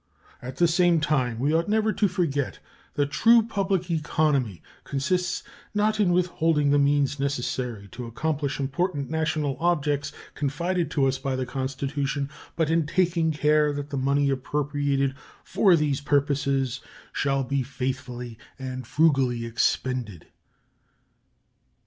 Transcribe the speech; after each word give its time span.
At 0.41 0.57
the 0.57 0.67
same 0.67 0.99
time, 0.99 1.37
we 1.37 1.53
ought 1.53 1.69
never 1.69 1.93
to 1.93 2.07
forget 2.07 2.57
that 2.95 3.11
true 3.11 3.43
public 3.43 3.91
economy 3.91 4.63
consists 4.83 5.43
not 5.75 5.99
in 5.99 6.11
withholding 6.11 6.71
the 6.71 6.79
means 6.79 7.19
necessary 7.19 7.87
to 7.89 8.07
accomplish 8.07 8.59
important 8.59 9.11
national 9.11 9.57
objects 9.59 10.11
confided 10.33 10.89
to 10.89 11.05
us 11.05 11.19
by 11.19 11.35
the 11.35 11.45
Constitution, 11.45 12.31
but 12.55 12.71
in 12.71 12.87
taking 12.87 13.31
care 13.31 13.71
that 13.73 13.91
the 13.91 13.95
money 13.97 14.31
appropriated 14.31 15.13
for 15.43 15.75
these 15.75 16.01
purposes 16.01 16.79
shall 17.13 17.43
be 17.43 17.61
faithfully 17.61 18.39
and 18.57 18.87
frugally 18.87 19.45
expended. 19.45 20.25